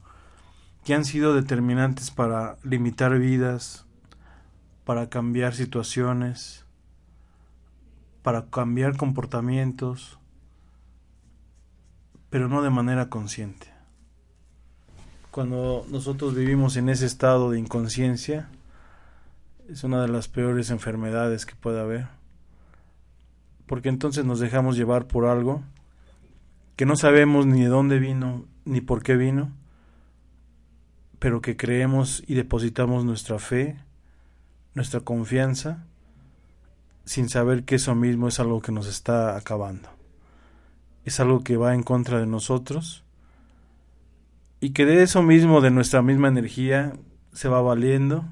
[0.85, 3.87] que han sido determinantes para limitar vidas,
[4.85, 6.65] para cambiar situaciones,
[8.23, 10.19] para cambiar comportamientos,
[12.31, 13.69] pero no de manera consciente.
[15.31, 18.49] Cuando nosotros vivimos en ese estado de inconsciencia,
[19.69, 22.09] es una de las peores enfermedades que puede haber,
[23.67, 25.63] porque entonces nos dejamos llevar por algo
[26.77, 29.53] que no sabemos ni de dónde vino ni por qué vino,
[31.23, 33.77] pero que creemos y depositamos nuestra fe,
[34.75, 35.87] nuestra confianza,
[37.05, 39.89] sin saber que eso mismo es algo que nos está acabando.
[41.05, 43.05] Es algo que va en contra de nosotros
[44.59, 46.93] y que de eso mismo, de nuestra misma energía,
[47.33, 48.25] se va valiendo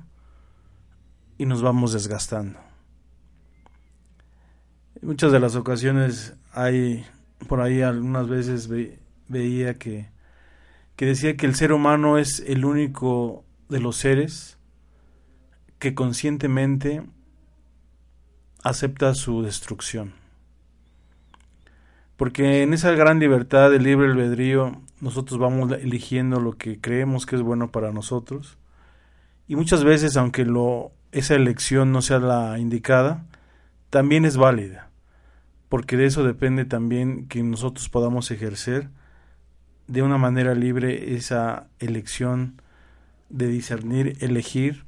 [1.38, 2.58] y nos vamos desgastando.
[5.00, 7.06] En muchas de las ocasiones hay,
[7.46, 8.68] por ahí algunas veces
[9.28, 10.08] veía que,
[10.96, 14.58] que decía que el ser humano es el único de los seres
[15.78, 17.02] que conscientemente
[18.62, 20.12] acepta su destrucción.
[22.16, 27.36] Porque en esa gran libertad del libre albedrío nosotros vamos eligiendo lo que creemos que
[27.36, 28.58] es bueno para nosotros.
[29.48, 33.24] Y muchas veces, aunque lo, esa elección no sea la indicada,
[33.88, 34.90] también es válida.
[35.70, 38.90] Porque de eso depende también que nosotros podamos ejercer
[39.90, 42.62] de una manera libre esa elección
[43.28, 44.84] de discernir, elegir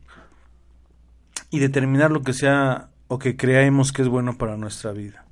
[1.51, 5.25] y determinar lo que sea o que creemos que es bueno para nuestra vida.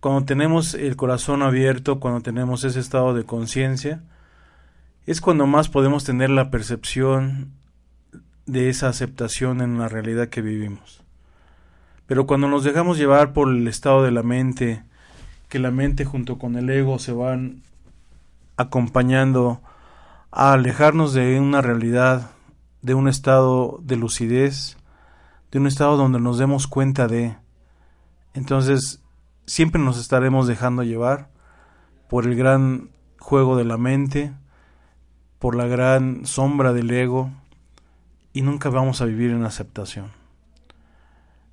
[0.00, 4.02] Cuando tenemos el corazón abierto, cuando tenemos ese estado de conciencia,
[5.06, 7.52] es cuando más podemos tener la percepción
[8.44, 11.02] de esa aceptación en la realidad que vivimos.
[12.06, 14.82] Pero cuando nos dejamos llevar por el estado de la mente,
[15.48, 17.62] que la mente junto con el ego se van
[18.62, 19.60] acompañando
[20.30, 22.30] a alejarnos de una realidad,
[22.80, 24.76] de un estado de lucidez,
[25.50, 27.36] de un estado donde nos demos cuenta de.
[28.34, 29.02] Entonces,
[29.46, 31.30] siempre nos estaremos dejando llevar
[32.08, 34.32] por el gran juego de la mente,
[35.38, 37.30] por la gran sombra del ego,
[38.32, 40.10] y nunca vamos a vivir en aceptación.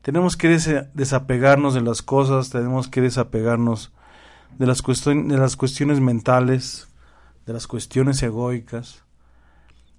[0.01, 0.47] Tenemos que
[0.93, 3.91] desapegarnos de las cosas, tenemos que desapegarnos
[4.57, 6.88] de las, de las cuestiones mentales,
[7.49, 9.01] de las cuestiones egoicas,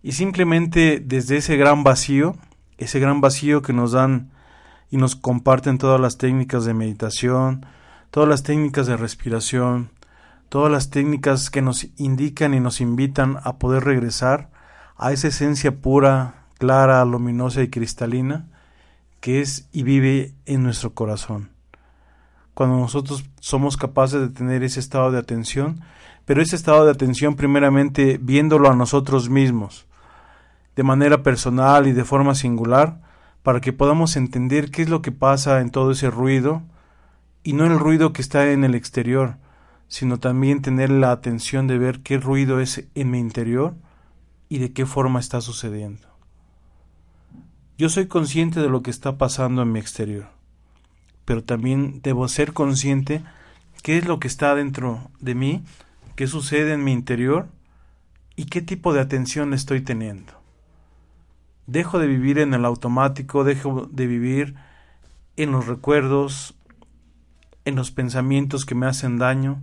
[0.05, 2.37] y simplemente desde ese gran vacío,
[2.79, 4.31] ese gran vacío que nos dan
[4.89, 7.67] y nos comparten todas las técnicas de meditación,
[8.13, 9.91] todas las técnicas de respiración,
[10.49, 14.49] todas las técnicas que nos indican y nos invitan a poder regresar
[14.97, 18.47] a esa esencia pura, clara, luminosa y cristalina
[19.19, 21.51] que es y vive en nuestro corazón.
[22.55, 25.81] Cuando nosotros somos capaces de tener ese estado de atención,
[26.31, 29.89] pero ese estado de atención primeramente viéndolo a nosotros mismos,
[30.77, 33.01] de manera personal y de forma singular
[33.43, 36.63] para que podamos entender qué es lo que pasa en todo ese ruido
[37.43, 39.39] y no el ruido que está en el exterior,
[39.89, 43.75] sino también tener la atención de ver qué ruido es en mi interior
[44.49, 46.07] y de qué forma está sucediendo.
[47.77, 50.29] Yo soy consciente de lo que está pasando en mi exterior,
[51.25, 53.25] pero también debo ser consciente
[53.83, 55.65] qué es lo que está dentro de mí,
[56.17, 57.49] qué sucede en mi interior
[58.37, 60.33] y qué tipo de atención estoy teniendo.
[61.67, 64.55] Dejo de vivir en el automático, dejo de vivir
[65.37, 66.55] en los recuerdos,
[67.65, 69.63] en los pensamientos que me hacen daño,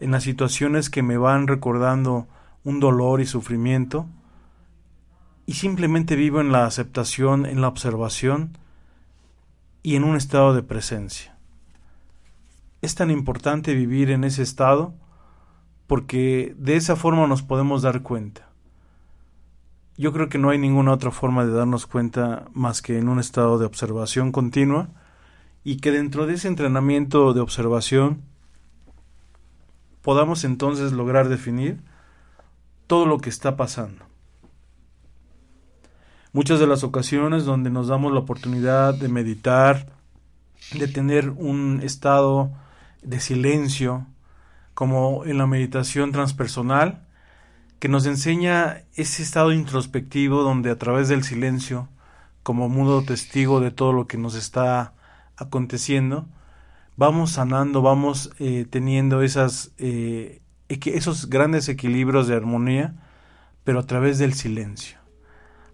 [0.00, 2.26] en las situaciones que me van recordando
[2.64, 4.06] un dolor y sufrimiento,
[5.46, 8.56] y simplemente vivo en la aceptación, en la observación
[9.82, 11.36] y en un estado de presencia.
[12.82, 14.94] Es tan importante vivir en ese estado
[15.90, 18.50] porque de esa forma nos podemos dar cuenta
[19.98, 23.18] yo creo que no hay ninguna otra forma de darnos cuenta más que en un
[23.18, 24.90] estado de observación continua
[25.64, 28.22] y que dentro de ese entrenamiento de observación
[30.00, 31.80] podamos entonces lograr definir
[32.86, 34.04] todo lo que está pasando.
[36.32, 39.86] Muchas de las ocasiones donde nos damos la oportunidad de meditar,
[40.72, 42.52] de tener un estado
[43.02, 44.06] de silencio,
[44.80, 47.06] como en la meditación transpersonal,
[47.80, 51.90] que nos enseña ese estado introspectivo donde a través del silencio,
[52.42, 54.94] como mudo testigo de todo lo que nos está
[55.36, 56.28] aconteciendo,
[56.96, 62.94] vamos sanando, vamos eh, teniendo eh, esos grandes equilibrios de armonía,
[63.64, 64.96] pero a través del silencio,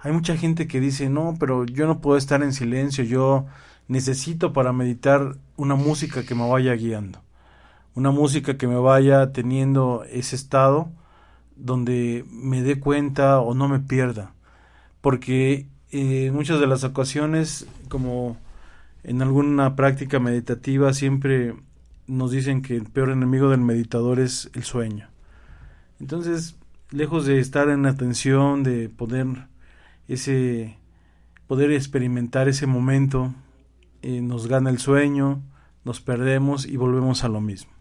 [0.01, 3.47] Hay mucha gente que dice, no, pero yo no puedo estar en silencio, yo
[3.87, 7.23] necesito para meditar una música que me vaya guiando,
[7.97, 10.91] una música que me vaya teniendo ese estado
[11.57, 14.35] donde me dé cuenta o no me pierda,
[15.01, 18.37] porque en muchas de las ocasiones, como
[19.03, 21.55] en alguna práctica meditativa, siempre
[22.07, 25.09] nos dicen que el peor enemigo del meditador es el sueño.
[25.99, 26.57] Entonces,
[26.91, 29.27] lejos de estar en atención, de poder
[30.07, 30.77] ese
[31.47, 33.35] poder experimentar ese momento,
[34.03, 35.43] eh, nos gana el sueño,
[35.85, 37.76] nos perdemos y volvemos a lo mismo.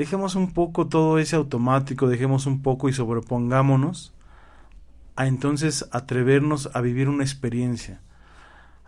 [0.00, 4.14] Dejemos un poco todo ese automático, dejemos un poco y sobrepongámonos
[5.14, 8.00] a entonces atrevernos a vivir una experiencia,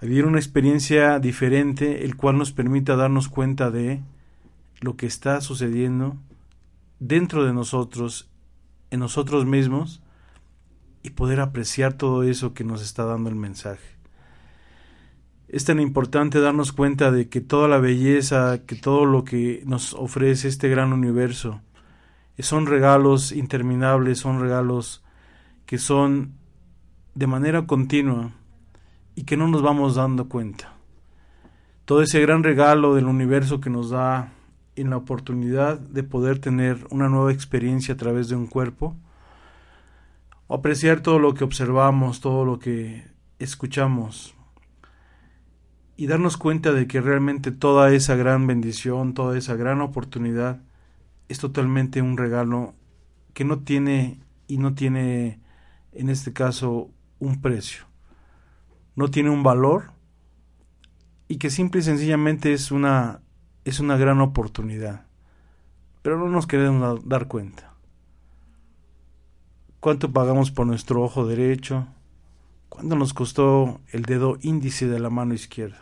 [0.00, 4.00] a vivir una experiencia diferente, el cual nos permita darnos cuenta de
[4.80, 6.16] lo que está sucediendo
[6.98, 8.30] dentro de nosotros,
[8.90, 10.00] en nosotros mismos,
[11.02, 13.91] y poder apreciar todo eso que nos está dando el mensaje.
[15.53, 19.92] Es tan importante darnos cuenta de que toda la belleza, que todo lo que nos
[19.92, 21.61] ofrece este gran universo,
[22.38, 25.05] son regalos interminables, son regalos
[25.66, 26.32] que son
[27.14, 28.32] de manera continua
[29.14, 30.72] y que no nos vamos dando cuenta.
[31.84, 34.32] Todo ese gran regalo del universo que nos da
[34.74, 38.96] en la oportunidad de poder tener una nueva experiencia a través de un cuerpo,
[40.48, 43.05] apreciar todo lo que observamos, todo lo que
[43.38, 44.34] escuchamos,
[45.97, 50.61] y darnos cuenta de que realmente toda esa gran bendición, toda esa gran oportunidad
[51.28, 52.74] es totalmente un regalo
[53.34, 55.40] que no tiene y no tiene
[55.93, 57.84] en este caso un precio,
[58.97, 59.93] no tiene un valor
[61.28, 63.20] y que simple y sencillamente es una
[63.64, 65.07] es una gran oportunidad,
[66.03, 67.72] pero no nos queremos dar cuenta.
[69.78, 71.86] ¿Cuánto pagamos por nuestro ojo derecho?
[72.72, 75.76] ¿Cuánto nos costó el dedo índice de la mano izquierda?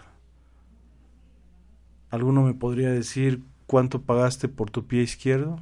[2.11, 5.61] ¿Alguno me podría decir cuánto pagaste por tu pie izquierdo?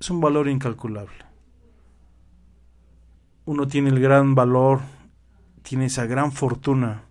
[0.00, 1.26] Es un valor incalculable.
[3.44, 4.80] Uno tiene el gran valor,
[5.60, 7.02] tiene esa gran fortuna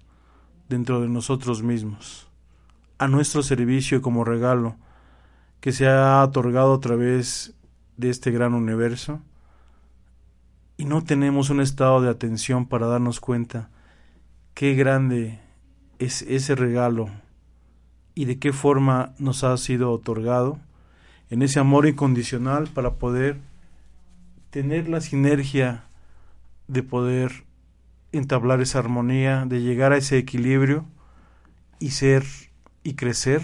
[0.68, 2.32] dentro de nosotros mismos
[2.98, 4.76] a nuestro servicio como regalo
[5.60, 7.54] que se ha otorgado a través
[7.98, 9.22] de este gran universo
[10.82, 13.70] y no tenemos un estado de atención para darnos cuenta
[14.56, 15.40] qué grande
[16.00, 17.08] es ese regalo
[18.16, 20.58] y de qué forma nos ha sido otorgado
[21.30, 23.38] en ese amor incondicional para poder
[24.50, 25.84] tener la sinergia
[26.68, 27.44] de poder
[28.12, 30.88] entablar esa armonía, de llegar a ese equilibrio
[31.78, 32.26] y ser
[32.82, 33.44] y crecer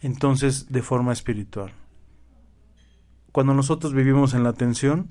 [0.00, 1.70] entonces de forma espiritual.
[3.30, 5.08] Cuando nosotros vivimos en la atención,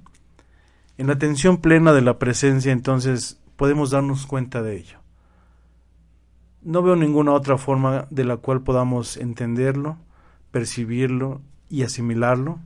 [0.98, 5.00] en la atención plena de la presencia, entonces podemos darnos cuenta de ello.
[6.62, 9.98] No veo ninguna otra forma de la cual podamos entenderlo,
[10.52, 12.60] percibirlo y asimilarlo,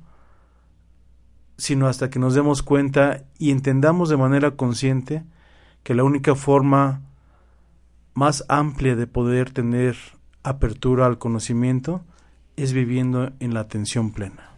[1.58, 5.24] sino hasta que nos demos cuenta y entendamos de manera consciente
[5.84, 7.02] que la única forma
[8.14, 9.96] más amplia de poder tener
[10.44, 12.04] apertura al conocimiento
[12.56, 14.52] es viviendo en la atención plena.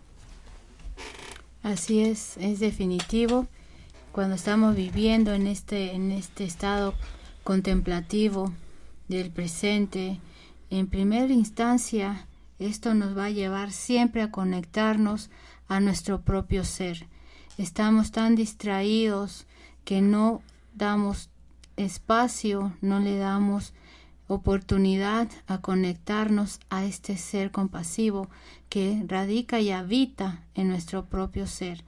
[1.62, 3.48] Así es, es definitivo.
[4.14, 6.94] Cuando estamos viviendo en este, en este estado
[7.44, 8.54] contemplativo
[9.08, 10.20] del presente,
[10.70, 12.28] en primera instancia,
[12.60, 15.32] esto nos va a llevar siempre a conectarnos
[15.68, 17.08] a nuestro propio ser.
[17.58, 19.48] Estamos tan distraídos
[19.84, 20.44] que no
[20.76, 21.32] damos
[21.76, 23.74] espacio, no le damos
[24.28, 28.30] oportunidad a conectarnos a este ser compasivo
[28.70, 31.84] que radica y habita en nuestro propio ser.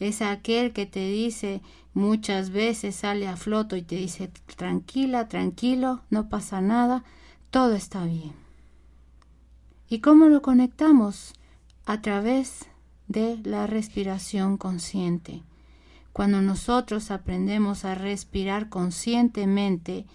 [0.00, 6.02] Es aquel que te dice muchas veces sale a floto y te dice tranquila, tranquilo,
[6.10, 7.04] no pasa nada,
[7.50, 8.32] todo está bien.
[9.88, 11.34] ¿Y cómo lo conectamos?
[11.86, 12.66] A través
[13.06, 15.42] de la respiración consciente.
[16.12, 20.06] Cuando nosotros aprendemos a respirar conscientemente,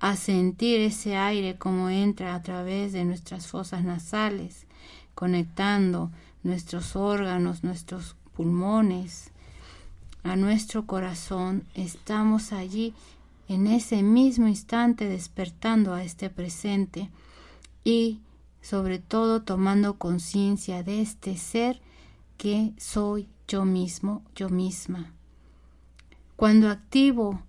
[0.00, 4.66] a sentir ese aire como entra a través de nuestras fosas nasales,
[5.14, 6.10] conectando
[6.42, 9.30] nuestros órganos, nuestros pulmones,
[10.22, 12.94] a nuestro corazón, estamos allí
[13.48, 17.10] en ese mismo instante despertando a este presente
[17.84, 18.20] y
[18.60, 21.80] sobre todo tomando conciencia de este ser
[22.36, 25.12] que soy yo mismo, yo misma.
[26.34, 27.40] Cuando activo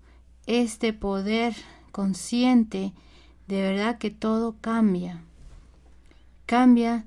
[0.46, 1.54] este poder
[1.90, 2.92] consciente,
[3.48, 5.22] de verdad que todo cambia.
[6.46, 7.04] Cambia,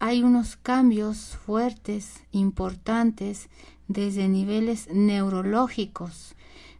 [0.00, 3.48] hay unos cambios fuertes, importantes,
[3.88, 6.34] desde niveles neurológicos,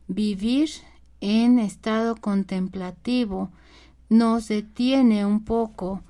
[0.07, 0.71] vivir
[1.21, 3.51] en estado contemplativo
[4.09, 6.03] nos detiene un poco.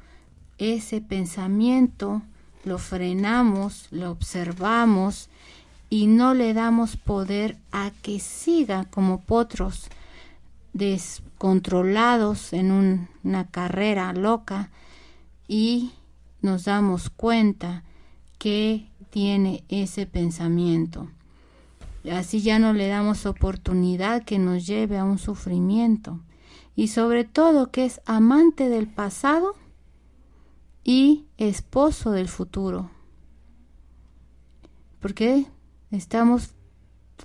[0.58, 2.22] Ese pensamiento,
[2.64, 5.28] lo frenamos, lo observamos
[5.88, 9.88] y no le damos poder a que siga como potros
[10.72, 14.70] descontrolados en una carrera loca
[15.46, 15.92] y
[16.40, 17.84] nos damos cuenta
[18.38, 21.08] que tiene ese pensamiento.
[22.10, 26.20] Así ya no le damos oportunidad que nos lleve a un sufrimiento.
[26.76, 29.56] Y sobre todo que es amante del pasado
[30.84, 32.90] y esposo del futuro.
[35.00, 35.46] Porque
[35.90, 36.54] estamos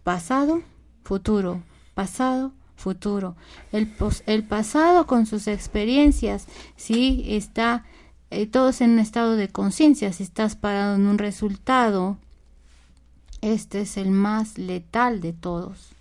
[0.03, 0.61] pasado,
[1.03, 1.61] futuro,
[1.93, 3.35] pasado, futuro.
[3.71, 3.93] El,
[4.25, 7.85] el pasado con sus experiencias, sí, está
[8.33, 10.11] eh, todos en un estado de conciencia.
[10.11, 12.17] Si estás parado en un resultado,
[13.41, 15.91] este es el más letal de todos.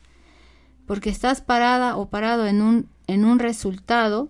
[0.87, 4.29] Porque estás parada o parado en un, en un resultado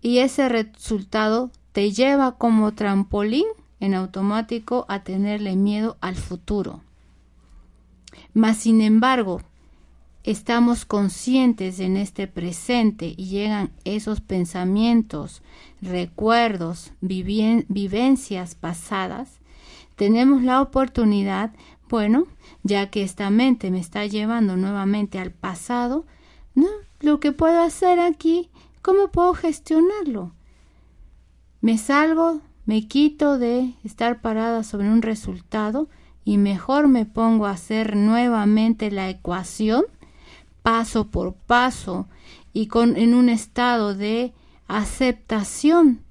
[0.00, 3.46] y ese resultado te lleva como trampolín
[3.80, 6.80] en automático a tenerle miedo al futuro.
[8.34, 9.40] Mas, sin embargo,
[10.30, 15.40] estamos conscientes en este presente y llegan esos pensamientos,
[15.80, 19.40] recuerdos, vivencias pasadas,
[19.96, 21.52] tenemos la oportunidad
[21.88, 22.26] bueno,
[22.62, 26.04] ya que esta mente me está llevando nuevamente al pasado,
[26.54, 26.68] ¿no?
[27.00, 28.50] Lo que puedo hacer aquí,
[28.82, 30.34] ¿cómo puedo gestionarlo?
[31.62, 35.88] Me salgo, me quito de estar parada sobre un resultado
[36.22, 39.86] y mejor me pongo a hacer nuevamente la ecuación
[40.68, 42.08] paso por paso
[42.52, 44.34] y con en un estado de
[44.66, 46.02] aceptación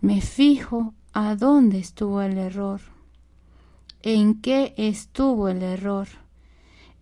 [0.00, 2.80] me fijo a dónde estuvo el error
[4.02, 6.08] en qué estuvo el error.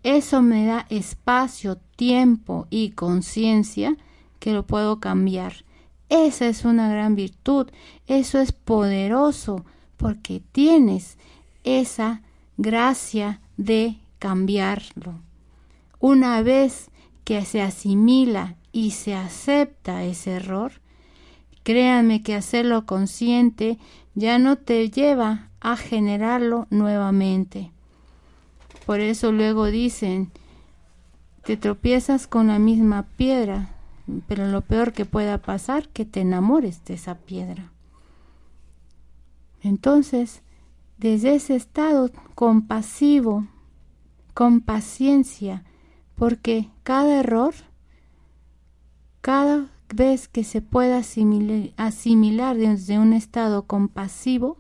[0.03, 3.97] Eso me da espacio, tiempo y conciencia
[4.41, 5.64] que lo puedo cambiar.
[6.09, 7.69] Esa es una gran virtud,
[8.09, 9.64] eso es poderoso
[9.97, 11.17] porque tienes
[11.62, 12.23] esa
[12.57, 15.26] gracia de cambiarlo.
[15.99, 16.90] Una vez
[17.24, 20.72] que se asimila y se acepta ese error,
[21.62, 23.78] créanme que hacerlo consciente
[24.14, 27.72] ya no te lleva a generarlo nuevamente.
[28.84, 30.30] Por eso luego dicen,
[31.44, 33.70] te tropiezas con la misma piedra,
[34.28, 37.72] pero lo peor que pueda pasar que te enamores de esa piedra.
[39.62, 40.42] Entonces,
[40.99, 43.47] desde ese estado compasivo,
[44.34, 45.64] con paciencia,
[46.17, 47.55] porque cada error,
[49.21, 54.59] cada vez que se pueda asimilar, desde un estado compasivo,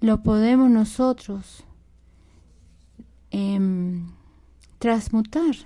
[0.00, 1.64] lo podemos nosotros
[3.30, 4.06] em,
[4.78, 5.56] transmutar,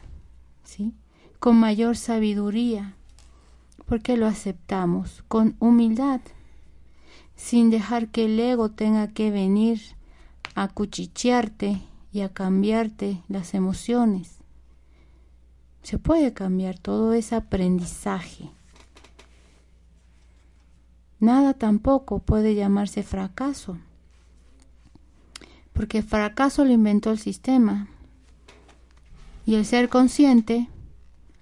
[0.64, 0.94] ¿sí?
[1.38, 2.96] Con mayor sabiduría,
[3.86, 6.20] porque lo aceptamos con humildad,
[7.36, 9.80] sin dejar que el ego tenga que venir
[10.54, 11.80] a cuchichearte
[12.12, 14.37] y a cambiarte las emociones.
[15.88, 18.50] Se puede cambiar todo ese aprendizaje.
[21.18, 23.78] Nada tampoco puede llamarse fracaso
[25.72, 27.88] porque fracaso lo inventó el sistema
[29.46, 30.68] y el ser consciente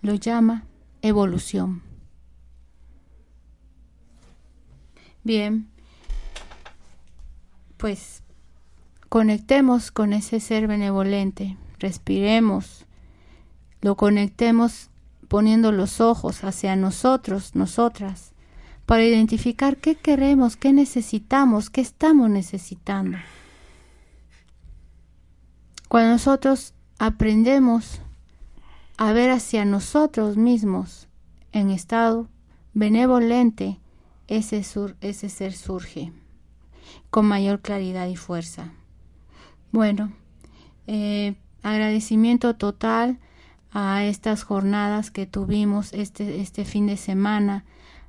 [0.00, 0.64] lo llama
[1.02, 1.82] evolución.
[5.24, 5.68] Bien,
[7.78, 8.22] pues
[9.08, 12.85] conectemos con ese ser benevolente, respiremos,
[13.80, 14.90] lo conectemos
[15.28, 18.32] poniendo los ojos hacia nosotros, nosotras,
[18.86, 23.18] para identificar qué queremos, qué necesitamos, qué estamos necesitando.
[25.88, 28.00] Cuando nosotros aprendemos
[28.96, 31.08] a ver hacia nosotros mismos
[31.52, 32.28] en estado
[32.74, 33.78] benevolente,
[34.28, 34.64] ese,
[35.00, 36.12] ese ser surge
[37.10, 38.72] con mayor claridad y fuerza.
[39.72, 40.12] Bueno,
[40.86, 43.18] eh, agradecimiento total
[43.78, 47.66] a estas jornadas que tuvimos este, este fin de semana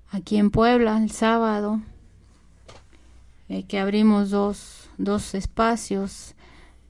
[0.10, 1.82] aquí en Puebla, el sábado,
[3.50, 6.36] eh, que abrimos dos, dos espacios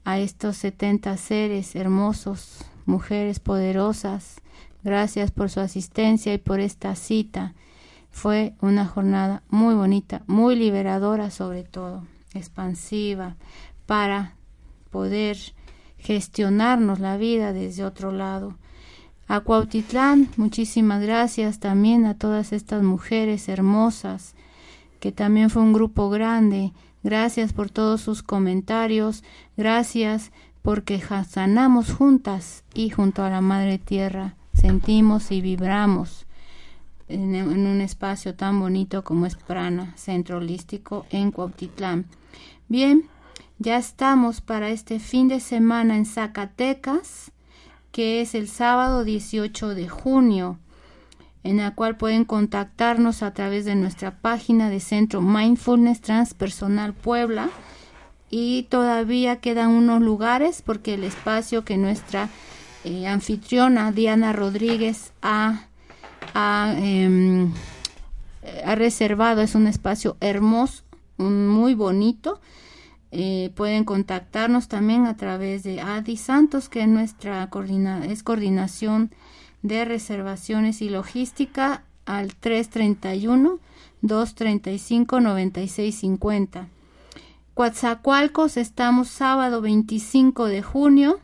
[0.04, 4.40] a estos 70 seres hermosos, mujeres poderosas.
[4.84, 7.54] Gracias por su asistencia y por esta cita.
[8.12, 13.34] Fue una jornada muy bonita, muy liberadora sobre todo, expansiva,
[13.86, 14.36] para
[14.92, 15.36] poder
[15.98, 18.54] gestionarnos la vida desde otro lado.
[19.28, 24.34] A Cuautitlán, muchísimas gracias también a todas estas mujeres hermosas,
[25.00, 26.72] que también fue un grupo grande
[27.02, 29.22] Gracias por todos sus comentarios.
[29.56, 36.26] Gracias porque sanamos juntas y junto a la Madre Tierra sentimos y vibramos
[37.08, 42.06] en, un espacio tan bonito como es Prana, Centro Holístico en Cuautitlán.
[42.68, 43.04] Bien,
[43.58, 47.30] ya estamos para este fin de semana en Zacatecas,
[47.98, 50.60] que es el sábado 18 de junio,
[51.42, 57.50] en la cual pueden contactarnos a través de nuestra página de Centro Mindfulness Transpersonal Puebla.
[58.30, 62.28] Y todavía quedan unos lugares porque el espacio que nuestra
[62.84, 65.66] eh, anfitriona Diana Rodríguez ha,
[66.76, 67.52] em,
[68.64, 69.42] ha, reservado.
[69.42, 70.84] Es un espacio hermoso,
[71.16, 72.40] muy bonito.
[73.10, 77.48] Eh, pueden contactarnos también a través de Adi Santos, que es nuestra
[78.06, 79.10] es coordinación
[79.62, 83.58] de reservaciones y logística al 331
[84.02, 86.68] 235 9650.
[87.54, 91.20] Coatzacoalcos estamos sábado 25 de junio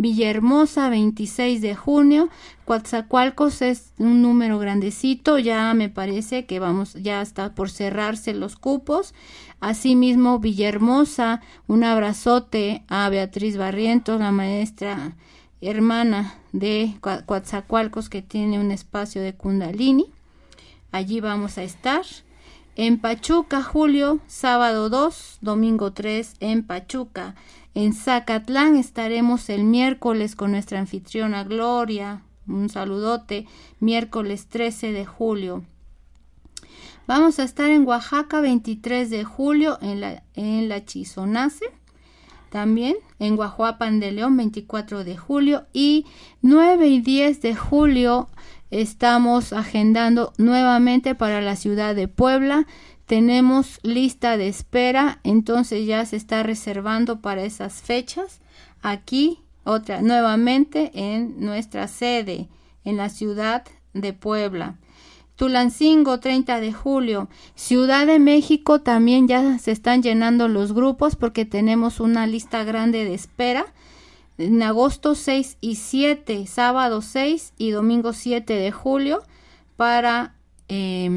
[0.00, 2.28] Villahermosa 26 de junio,
[2.64, 8.54] Coatzacoalcos es un número grandecito, ya me parece que vamos, ya está por cerrarse los
[8.54, 9.12] cupos.
[9.58, 15.16] Asimismo, Villahermosa, un abrazote a Beatriz Barrientos, la maestra
[15.60, 20.06] hermana de Coatzacoalcos que tiene un espacio de Kundalini.
[20.92, 22.02] Allí vamos a estar.
[22.76, 27.34] En Pachuca, julio, sábado 2, domingo 3 en Pachuca.
[27.74, 32.22] En Zacatlán estaremos el miércoles con nuestra anfitriona Gloria.
[32.46, 33.46] Un saludote.
[33.80, 35.64] Miércoles 13 de julio.
[37.06, 41.66] Vamos a estar en Oaxaca 23 de julio en la, en la Chizonace.
[42.50, 46.06] También en Guajuapan de León 24 de julio y
[46.42, 48.28] 9 y 10 de julio
[48.70, 52.66] estamos agendando nuevamente para la ciudad de Puebla
[53.08, 58.42] tenemos lista de espera, entonces ya se está reservando para esas fechas.
[58.82, 62.48] Aquí, otra, nuevamente en nuestra sede,
[62.84, 64.76] en la ciudad de Puebla.
[65.36, 67.30] Tulancingo, 30 de julio.
[67.54, 73.06] Ciudad de México también ya se están llenando los grupos porque tenemos una lista grande
[73.06, 73.64] de espera.
[74.36, 79.22] En agosto 6 y 7, sábado 6 y domingo 7 de julio
[79.76, 80.34] para
[80.68, 81.08] eh,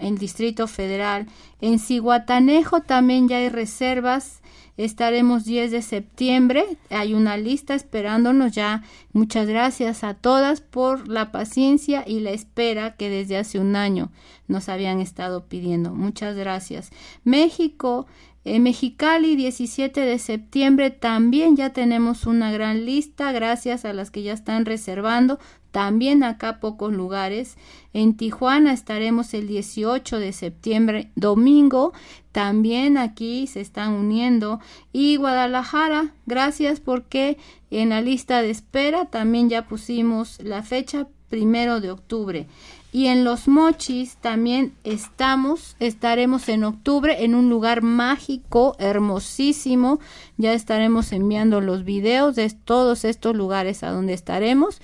[0.00, 1.26] el Distrito Federal.
[1.60, 4.42] En Ciguatanejo también ya hay reservas.
[4.76, 6.64] Estaremos 10 de septiembre.
[6.90, 8.82] Hay una lista esperándonos ya.
[9.12, 14.10] Muchas gracias a todas por la paciencia y la espera que desde hace un año
[14.48, 15.94] nos habían estado pidiendo.
[15.94, 16.90] Muchas gracias.
[17.24, 18.06] México
[18.46, 24.32] Mexicali, 17 de septiembre, también ya tenemos una gran lista, gracias a las que ya
[24.32, 25.40] están reservando.
[25.76, 27.58] También acá pocos lugares.
[27.92, 31.92] En Tijuana estaremos el 18 de septiembre, domingo.
[32.32, 34.58] También aquí se están uniendo.
[34.94, 37.36] Y Guadalajara, gracias porque
[37.70, 42.46] en la lista de espera también ya pusimos la fecha primero de octubre.
[42.90, 50.00] Y en los mochis también estamos, estaremos en octubre en un lugar mágico, hermosísimo.
[50.38, 54.80] Ya estaremos enviando los videos de todos estos lugares a donde estaremos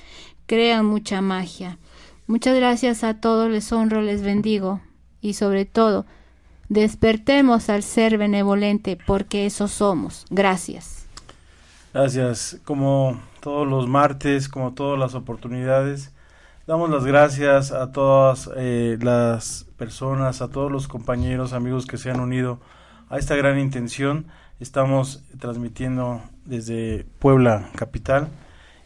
[0.53, 1.79] crean mucha magia.
[2.27, 4.83] Muchas gracias a todos, les honro, les bendigo
[5.23, 6.05] y sobre todo,
[6.69, 10.27] despertemos al ser benevolente porque eso somos.
[10.29, 11.07] Gracias.
[11.95, 12.61] Gracias.
[12.67, 16.13] Como todos los martes, como todas las oportunidades,
[16.67, 22.11] damos las gracias a todas eh, las personas, a todos los compañeros, amigos que se
[22.11, 22.61] han unido
[23.09, 24.27] a esta gran intención.
[24.61, 28.29] Estamos transmitiendo desde Puebla, capital,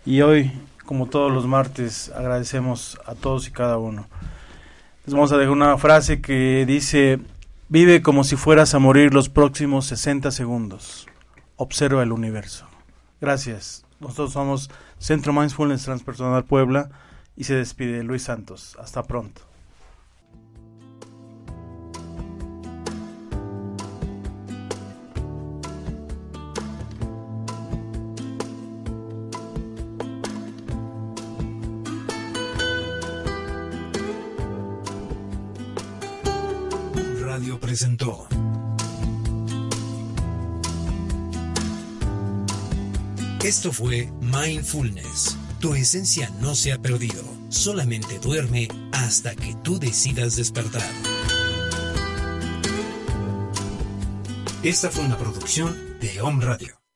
[0.04, 0.52] y hoy
[0.86, 4.06] como todos los martes, agradecemos a todos y cada uno.
[5.04, 7.18] Les vamos a dejar una frase que dice,
[7.68, 11.06] vive como si fueras a morir los próximos 60 segundos.
[11.56, 12.66] Observa el universo.
[13.20, 13.84] Gracias.
[14.00, 16.90] Nosotros somos Centro Mindfulness Transpersonal Puebla
[17.36, 18.76] y se despide Luis Santos.
[18.80, 19.42] Hasta pronto.
[37.58, 38.26] Presentó.
[43.44, 45.36] Esto fue Mindfulness.
[45.60, 50.88] Tu esencia no se ha perdido, solamente duerme hasta que tú decidas despertar.
[54.62, 56.76] Esta fue una producción de Home Radio.